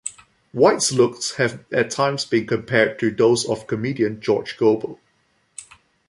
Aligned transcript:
White's 0.51 0.91
looks 0.91 1.35
have 1.35 1.63
at 1.71 1.91
times 1.91 2.25
been 2.25 2.47
compared 2.47 2.97
to 2.97 3.11
those 3.11 3.47
of 3.47 3.67
comedian 3.67 4.19
George 4.19 4.57
Gobel. 4.57 4.99